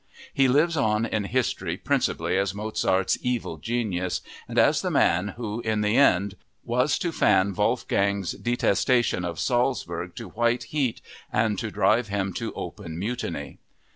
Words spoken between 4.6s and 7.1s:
the man who, in the end, was